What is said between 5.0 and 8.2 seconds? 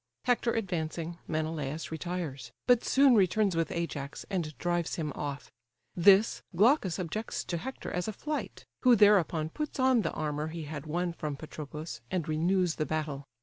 off. This, Glaucus objects to Hector as a